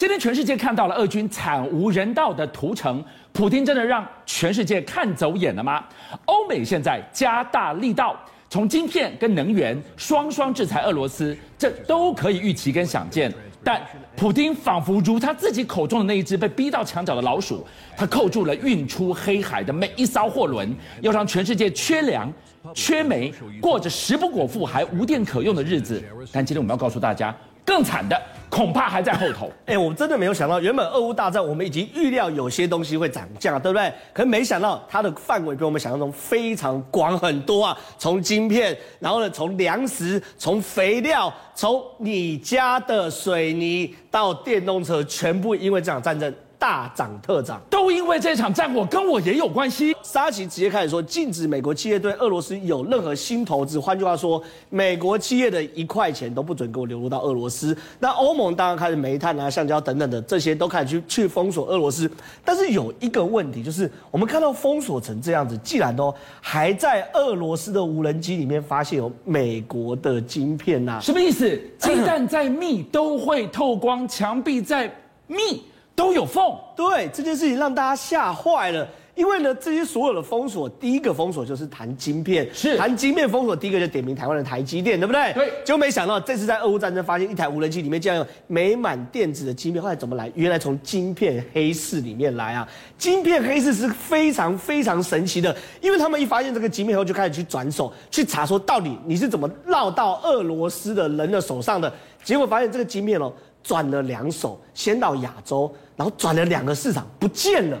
[0.00, 3.04] 今天全世界看到了俄军惨无人道的屠城，
[3.34, 5.84] 普丁真的让全世界看走眼了吗？
[6.24, 8.18] 欧美现在加大力道，
[8.48, 13.30] 从晶片跟能源双双制裁俄罗斯，这都可以预期跟想见。
[13.62, 13.78] 但
[14.16, 22.32] 普丁仿佛如他自己口中的那一只被逼到墙角的老鼠，他扣住了运出黑海的每一艘货轮，要让全世界缺粮、
[22.72, 23.30] 缺煤，
[23.60, 26.02] 过着食不果腹还无电可用的日子。
[26.32, 27.36] 但今天我们要告诉大家，
[27.66, 28.18] 更惨的。
[28.50, 29.50] 恐怕还在后头。
[29.66, 33.92] 哎，我真的没有想到，原本俄乌大战我们已经预料有些东西会涨价，对不对？
[34.12, 37.78] 可没想到它的范围比我们想象中非常广很多啊！
[37.96, 46.34] 从晶片，然后呢，从粮食，从肥料，从你家的水泥到电动车，全部因为这场战争。
[46.60, 49.96] 大涨特涨，都因为这场战火跟我也有关系。
[50.02, 53.80] 沙奇直接开始说，禁止美国企业对俄罗斯有任何新投资。
[53.80, 57.74] 换句话说，美国企业的一块钱都不准给我流入到俄罗斯。
[57.98, 62.10] 那欧盟当然开始煤炭啊、橡胶等等的这些都开始去去封锁俄罗斯。
[62.44, 71.58] 但是有一个问题，就是我们看到封锁成这样子，既然都还在俄罗斯的无人机里面发现有美国的晶片呐、啊，什么意思？
[71.80, 74.94] 鸡蛋再密都会透光，墙壁再
[75.26, 75.62] 密。
[76.00, 76.42] 都有缝，
[76.74, 85.30] 对这件事情让大家吓坏了，因为呢，这些所有的封锁，第一个封锁就是谈晶片，是谈晶片封锁，第一个就点名台湾的台积电，对不对？
[85.34, 90.32] 对，结果没想到这次在俄乌战争发现一台无人机里面竟然有美满电子的晶片，后来怎么来？
[90.34, 92.66] 原来从晶片黑市里面来啊！
[92.96, 101.92] 晶片黑市是非常非常神奇的，因为他们一发现这个晶片后，就开始去转手去查，说到底你是怎么绕到俄罗斯的人的手上的？
[102.24, 103.30] 结果发现这个晶片哦。
[103.62, 105.70] 转了两手，先到亚洲，
[106.00, 107.78] 然后转了两个市场，不见了。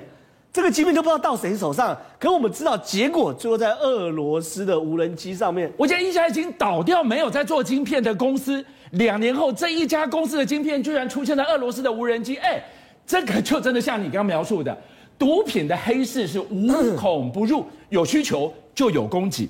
[0.52, 1.96] 这个晶片都不知道到谁手上。
[2.18, 5.72] 可我们知道，结果最后在俄罗斯的无人机上面。
[5.78, 12.36] 我家一家已经倒掉没有在做晶片的公司，两年后这一家公司的晶片居然出现在俄罗斯的无人机。
[12.36, 12.62] 哎，
[13.06, 14.76] 这个就真的像你刚刚描述的，
[15.18, 19.48] 毒品的黑市是无孔不入，有需求就有供给。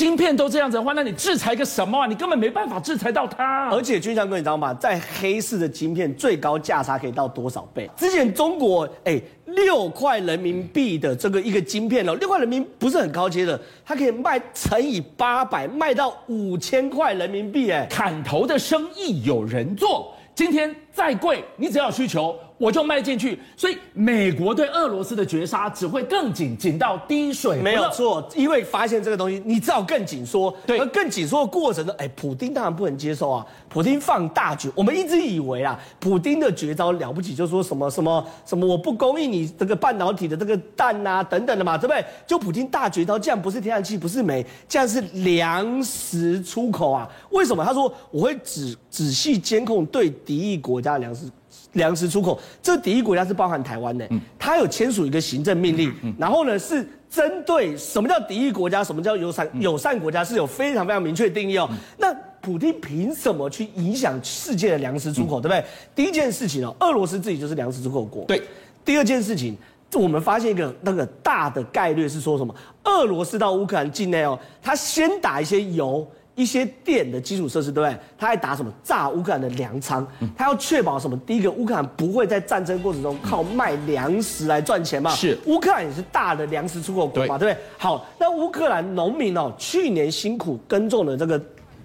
[0.00, 2.06] 晶片都这样子的话，那你制裁个什么啊？
[2.06, 3.68] 你根本没办法制裁到它。
[3.68, 4.72] 而且军将哥，你知道吗？
[4.72, 7.86] 在黑市的晶片最高价差可以到多少倍？
[7.98, 20.14] 之前中国哎，六块人民币的这个一个晶片哦，六块人民币不是很高阶的，它可以卖乘以八百，卖到五千块人民币哎，砍头的生意有人做。
[20.34, 22.34] 今天再贵，你只要有需求。
[22.60, 27.56] 我就迈进去，所以美国对俄罗斯的绝杀只会更紧，紧到滴水。
[27.56, 30.54] 没有错，因为发现这个东西，你只好更紧缩。
[30.66, 33.46] 对，而更紧缩的过程呢，哎，普丁当然不能接受啊。
[33.70, 42.04] 普丁放大局，我们一直以为啊，普丁的绝招了不起，就说什么什么什么，我不供应你这个半导体的这个蛋啊等等的嘛，对不对？
[42.26, 47.08] 就普丁大绝招，这样不是天然气，不是煤，这样是粮食出口啊？
[47.30, 47.64] 为什么？
[47.64, 51.24] 他说我会仔仔细监控对敌意国家的粮食。
[51.72, 61.68] 粮食出口，这个敌意国家是包含台湾的，他有签署一个行政命令，然后呢是针对什么叫敌意国家，什么叫友善友善国家，是有非常非常明确的定义哦。
[61.98, 65.64] 那普京凭什么去影响世界的粮食出口，对不对？
[65.94, 68.24] 第一件事情哦，俄罗斯自己就是粮食出口国。
[68.24, 68.42] 对，
[68.84, 69.56] 第二件事情，
[69.94, 72.54] 我们发现一个那个大的概率是说什么？
[72.84, 76.06] 俄罗斯到乌克兰境内哦，他先打一些油。
[76.34, 77.98] 一些电的基础设施，对不对？
[78.16, 80.06] 他还打什么炸乌克兰的粮仓？
[80.36, 81.16] 他要确保什么？
[81.26, 85.10] 第一个，乌克兰不会在战争过程中靠卖粮食来赚钱嘛？
[85.10, 87.36] 是，乌克兰也是大的粮食出口国嘛？
[87.36, 87.64] 对，不对？
[87.76, 91.40] 好，那乌克兰农民哦，去年辛苦耕种的这个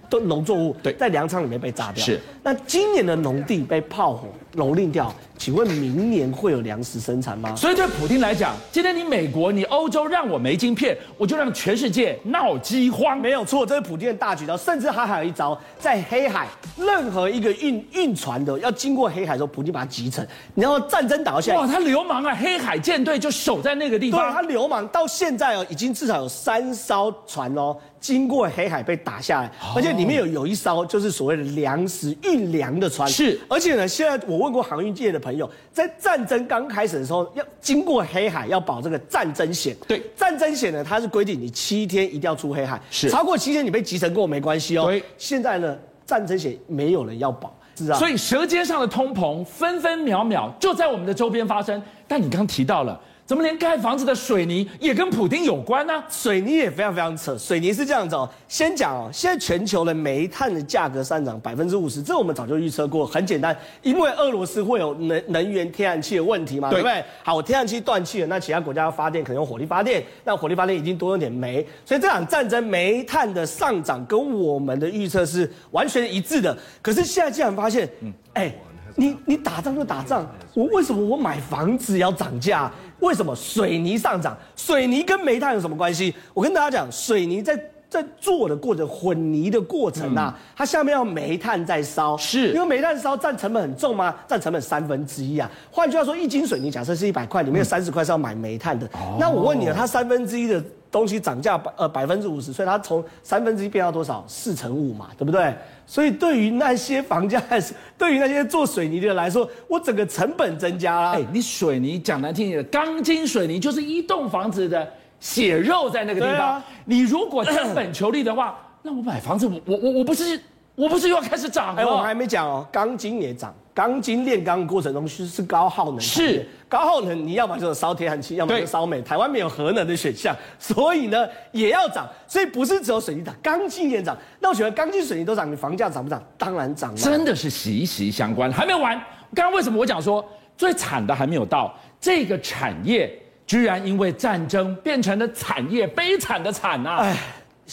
[0.08, 2.04] 都农作物，在粮仓里面被炸掉。
[2.04, 5.14] 是，那今年的农地被炮火蹂躏掉。
[5.38, 7.54] 请问明年会有粮食生产吗？
[7.54, 13.20] 所以对普京来讲，今天你美国、你欧洲让我没晶片，我就让全世界闹饥荒。
[13.20, 14.56] 没有错，这是普京的大绝招。
[14.56, 20.26] 甚至他还有一招，在黑海任何一个运运船的要经过黑海的时候，普京把它击沉。
[20.54, 22.34] 然后战争打到现在，哇，他流氓啊！
[22.34, 24.18] 黑海舰队就守在那个地方。
[24.22, 33.06] 对，他流氓到现在哦，已经至少有三艘船哦，经过黑海被打下来，而且里面有有一艘就是所谓的粮食运粮的船。
[33.06, 35.20] 是，而且呢，现在我问过航运界的。
[35.26, 39.76] 朋友在战争刚开始的时候，要经过黑海，要保这个战争险。
[39.88, 44.84] 对，战争险呢，它是规定你七天一定要出黑海，是超过七天你被集成过没关系哦。
[44.86, 47.98] 对，现在呢，战争险没有人要保，是啊。
[47.98, 51.82] 所以舌尖上的通膨分分秒秒就在我们的周边发生。
[52.06, 53.00] 但你刚刚提到了。
[53.26, 55.92] 怎么连盖房子的水泥也跟普丁有关呢？
[56.08, 57.36] 水泥也非常非常扯。
[57.36, 67.04] 水泥是这样子哦，先讲哦，现在全球的煤炭的价格上涨百分之五十，这我们早就预测过，很简单，因为俄罗斯会有能能源天然气的问题嘛，对不对？
[67.24, 76.56] 好，我天然气断气了，那其他国家要发电可能用火力发电，那火力发电已经多用点煤，所以这场战争煤炭的上涨跟我们的预测是完全一致的。
[76.80, 78.54] 可是现在竟然发现，嗯，哎。
[78.96, 82.70] 你你打仗就打仗，我为什么我买房子要涨价？
[83.00, 84.36] 为什么水泥上涨？
[84.56, 86.14] 水泥跟煤炭有什么关系？
[86.32, 87.58] 我跟大家讲，水泥在
[87.88, 94.14] 在做的过程，混泥的过程啊，嗯、它下面要煤炭在烧，是因为煤炭烧占成本很重吗？
[94.26, 95.48] 占成本三分之一啊。
[95.70, 98.86] 换句话说，一斤水泥假设是一百块，里面有三十块是要买煤炭的。
[98.94, 100.62] 嗯、那我问你啊，它三分之一的
[100.96, 104.24] 东西涨价百呃百分之五十，所以它从三分之一变到多少？
[104.26, 105.54] 四成五嘛，对不对？
[105.86, 107.42] 所以对于那些房价，
[107.98, 111.10] 对于那些做水泥的人来说，我整个成本增加了。
[111.12, 114.90] 哎，你水泥讲难听点，钢筋水泥就是一栋房子的
[115.20, 116.54] 血肉在那个地方。
[116.54, 120.40] 啊、你如果成本求利的话，那我买房子，我我我我不是
[120.76, 121.82] 我不是又要开始涨了？
[121.82, 123.52] 哎，我还没讲哦，钢筋也涨。
[123.74, 129.02] 钢筋炼钢过程中是是高耗能，是高耗能，你要么就是烧天然气，要么就烧煤。
[129.02, 132.08] 台湾没有核能的选项，所以呢也要涨。
[132.26, 134.16] 所以不是只有水泥涨，钢筋也涨。
[134.40, 136.22] 那我觉得钢筋水泥都涨，你房价涨不涨？
[136.38, 136.96] 当然涨了。
[136.96, 138.50] 真的是息息相关。
[138.50, 138.98] 还没完，
[139.34, 140.24] 刚刚为什么我讲说
[140.56, 141.74] 最惨的还没有到？
[142.00, 143.10] 这个产业
[143.46, 146.98] 居然因为战争变成了产业悲惨的惨啊！
[147.00, 147.16] 哎。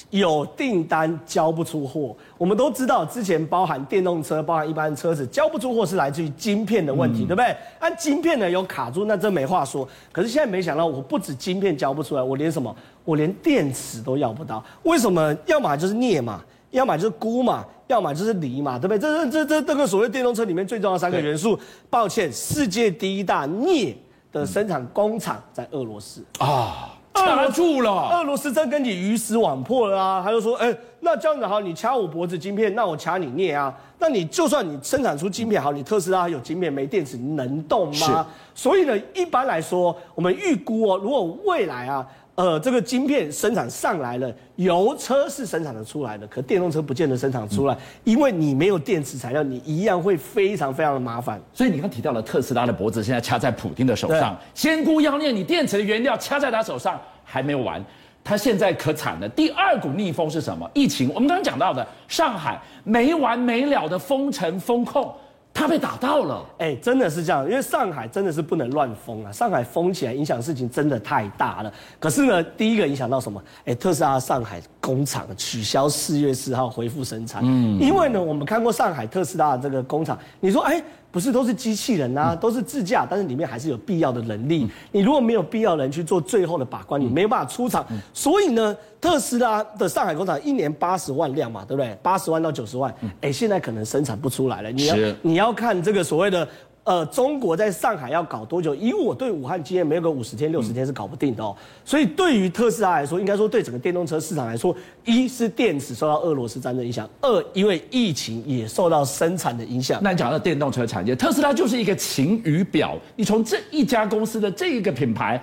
[0.09, 7.55] 有订单交不出货，我们都知道，之前包含电动车、包含一般车子交不出货是来自于晶片的问题，嗯、对不对？
[7.79, 9.87] 那晶片呢有卡住，那真没话说。
[10.11, 12.75] 可是现在没想到，我不止晶片交不出来，我连什么，
[13.05, 14.63] 我连电池都要不到。
[14.83, 15.35] 为什么？
[15.45, 18.99] 要么就是镍嘛，要么就是钴嘛，要么就是锂嘛，对不对？
[18.99, 21.59] 这这这这这个所谓电动车里面最重要的三个元素，
[21.89, 23.95] 抱歉，世界第一大镍
[24.31, 26.97] 的生产工厂在俄罗斯啊。
[27.13, 30.21] 掐住了，俄罗斯真跟你鱼死网破了啊！
[30.23, 33.73] 他就说，哎、欸，那这样子好，你掐我脖子晶片，那我掐你镍啊？
[33.99, 38.25] 那你就算你生产出晶片好，你特斯拉有晶片没电池，你能动吗？
[38.55, 42.05] 所以呢，一般来说，我们预估哦，如果未来啊。
[42.35, 51.39] 呃，这个晶片生产上来了，油车是生产的出来的，可电动车不见得生产出来，因为你没有电池材料，你一样会非常非常的麻烦。
[51.53, 57.83] 所以你刚提到了特斯拉的脖子现在掐在普京的手上，仙姑妖孽，你电池的原料掐在他手上还没有完，
[58.23, 59.29] 他现在可惨了。
[59.29, 60.67] 第二股逆风是什么？
[60.73, 61.11] 疫情。
[61.13, 65.13] 我们刚刚讲到的上海没完没了的封城封控。
[65.53, 71.71] 他被打到了，哎、欸，真的是这样，因为上海真的是不能乱封啊，上海封起来影响事情真的太大了。
[71.99, 73.41] 可是呢，第一个影响到什么？
[73.59, 80.83] 哎、欸，特斯拉上海工厂取消四月四号恢复生产，嗯，因为呢，我们看过上海特斯拉的这个工厂，你说，哎、欸。
[81.13, 84.67] 不是都是机器人啊，都是自驾，但是里面还是有必要的能力。
[84.91, 87.85] 你如果没有必要人去做最后的把关，你没有办法出厂。
[88.15, 91.95] 所以呢，特斯拉的上海工厂一年八十万辆嘛，对不对？
[92.01, 94.71] 八十万到九十万，哎，现在可能生产不出来了。
[94.71, 96.47] 你要你要看这个所谓的。
[96.85, 98.75] 呃，中国在上海要搞多久？
[98.75, 101.55] 以我对武汉经验，没有个五十天、六十天是搞不定的哦。
[101.85, 104.75] 所以对于特斯拉来说，应该说对整个电动车市场来说，
[105.05, 110.01] 一是电池受到俄罗斯战争影响，二因为疫情也受到生产的影响。
[110.03, 112.97] 那你讲到电动车产业，特斯拉就是一个晴雨表。
[113.15, 115.41] 你从这一家公司的这一个品牌，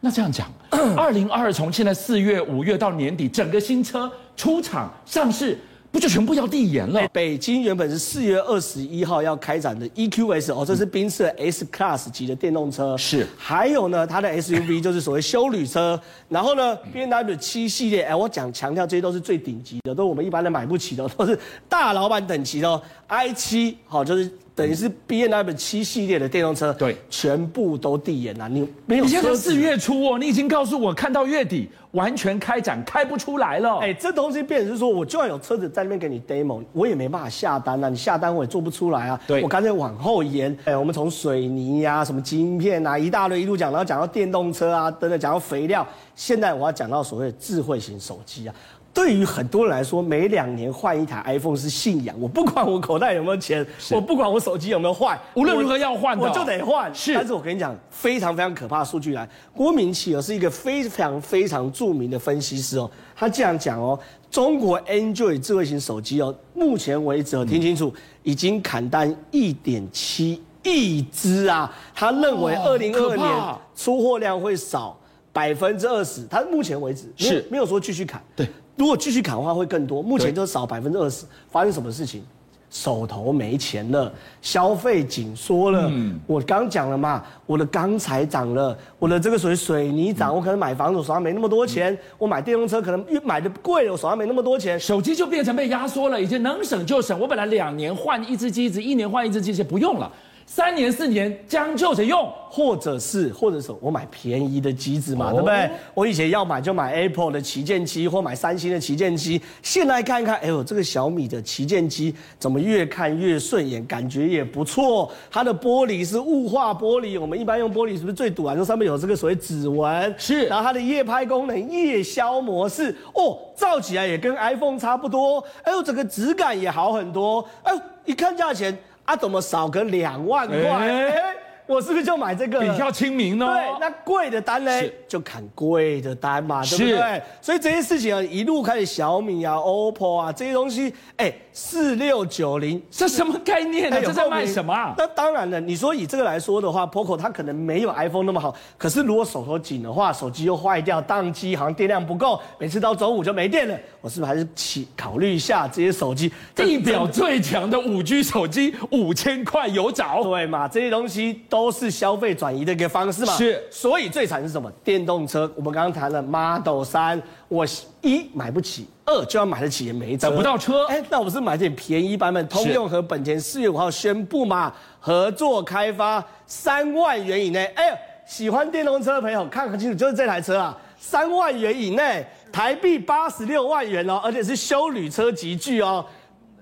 [0.00, 0.52] 那这样讲，
[0.98, 5.56] 二零二二从现在四月、五月到年底，整个新车出厂上市。
[5.94, 7.06] 不就全部要递延了？
[7.12, 12.96] 北京原本是四月二十一号要开展的 EQS 哦，这是宾士 S Class 级的电动车。
[12.98, 15.98] 是，还有呢，它的 SUV 就是所谓休旅车。
[16.28, 21.38] 然后呢，BMW 七系列，哎，我讲强调这些都是最顶级的，都是我们一般人买不起的，都是
[21.68, 22.82] 大老板等级的哦。
[23.06, 24.28] i 七，好，就是。
[24.54, 28.48] 等于是 B N W 七系列的电动车，对，全部都递延了。
[28.48, 29.04] 你没有？
[29.04, 33.78] 你现在四月初哦，你已经告诉我，看到月底完全开展开不出来了。
[33.78, 37.88] 哎，这东西变成是说，我就算有车子在那边给你 demo，我也没办法下单啊。
[37.88, 39.20] 你下单我也做不出来啊。
[39.26, 40.56] 对，我干脆往后延。
[40.64, 45.84] 哎，我们从水泥呀、啊、什么晶片啊，一大堆一路讲，然后讲到电动车啊，等等，讲到肥料。
[46.14, 48.54] 现在我要讲到所谓的智慧型手机啊。
[48.94, 52.14] 对于很多人来说，每两年换一台 iPhone 是信仰。
[52.20, 56.94] 我不管我口袋有没有钱，我不管我手机有没有坏，无论如何要换的，我就得换。
[56.94, 59.28] 是，但是我跟你讲，非常非常可怕的数据来。
[59.52, 63.98] 郭明錤是一个非常非常著名的分析师哦，他这样讲哦，
[64.30, 71.68] 中国 Android 智慧型手机哦，目前为止哦，听清楚，已经砍单一点七亿只啊。
[71.92, 73.28] 他认为二零二二年
[73.74, 74.96] 出货量会少
[75.32, 76.24] 百分之二十。
[76.26, 78.22] 他目前为止是没有说继续砍。
[78.36, 78.46] 对。
[78.76, 80.02] 如果继续砍的话，会更多。
[80.02, 81.24] 目前就少百分之二十。
[81.50, 82.22] 发生什么事情？
[82.70, 84.12] 手头没钱了，
[84.42, 85.88] 消费紧缩了。
[85.92, 94.80] 嗯，我刚讲了嘛，我的钢材涨了，我的这个水水泥涨，我可能买房子我手上没那么多钱，我买电动车可能越买的贵了，我手上没那么多钱。
[94.80, 97.20] 手机就变成被压缩了，已经能省就省。
[97.20, 100.10] 我本来两年换一只机子，一年换一只机子，不用了。
[100.46, 105.70] 三年四年将就着用，或者是或者是我买便宜的机子嘛，哦、对不对？
[105.94, 109.40] 我以前要买就买 Apple 的旗舰机，或买三星的旗舰机。
[109.62, 115.10] 现在看看，哎呦，这个小米的旗舰机怎么越看越顺眼，感觉也不错。
[115.30, 118.54] 它的玻璃是雾化玻璃，我们一般用玻璃是不是最堵啊？
[118.54, 120.44] 这上面有这个所谓指纹，是。
[120.46, 125.42] 然后它的夜拍功能，夜宵模式，哦，照起来也跟 iPhone 差不多。
[125.62, 127.44] 哎呦，整个质感也好很多。
[127.64, 128.76] 哎呦，一看价钱。
[129.04, 131.43] 啊，怎么少个两万块？
[131.66, 132.60] 我是不是就买这个？
[132.60, 133.46] 比较亲民哦。
[133.46, 134.70] 对，那贵的单呢，
[135.08, 137.22] 就砍贵的单嘛，对不对？
[137.40, 144.02] 所以这些事情啊，一路开始小米啊、OPPO 啊这些东西，哎、欸，四六九零，这什么概念呢、啊？
[144.04, 144.94] 这在卖什么、啊？
[144.98, 153.78] 那当然了，你说以这个来说的话，POCO 它可能没有 iPhone 那么好，可是如果手头紧的话，手机又坏掉、宕机，好像电量不够，每次到周五就没电了。
[154.00, 156.30] 我是不是还是起考虑一下这些手机？
[156.54, 160.22] 地表最强的五 G 手机，五千块有找？
[160.22, 160.68] 对嘛？
[160.68, 163.32] 这些东西都是消费转移的一个方式嘛。
[163.34, 164.68] 是，所以最惨是什么？
[164.82, 165.48] 电动车。
[165.54, 167.64] 我们刚刚谈了 Model 3，我
[168.00, 170.84] 一买不起，二就要买得起也没车，等不到车。
[170.86, 172.48] 哎，那我是买点便宜版本。
[172.48, 177.66] 通用和本田四月五号宣布嘛，合作开发三万元以内。
[177.76, 177.96] 哎呀，
[178.26, 182.26] 喜欢电动车的朋友看很清楚，就是这台车啊，三万元以内。
[182.50, 186.04] 台币八十六万元哦，而且是修旅车级距哦，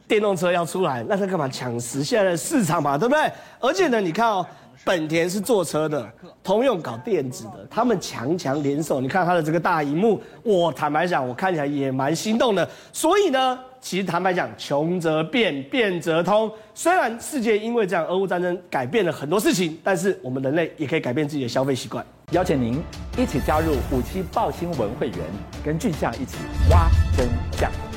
[0.06, 3.32] 电动车要出来，那他干嘛抢食现在的市场嘛，对不对？
[3.58, 4.46] 而且呢，你看哦，
[4.84, 6.10] 本田是坐车的，
[6.42, 12.68] 通用搞电子的，他们强强联手，你看他的这个大荧幕，我坦白讲，我看起来也蛮心动的。
[12.92, 16.50] 所以呢，其实坦白讲，穷则变，变则通。
[16.74, 22.04] 虽然世界因为这样俄乌战争改变了很多事情，但是我们人类也可以改变自己的消费习惯。
[22.32, 22.82] 邀请您
[23.18, 25.18] 一起加入五七报新闻会员，
[25.64, 26.38] 跟俊相一起
[26.70, 27.91] 挖真相。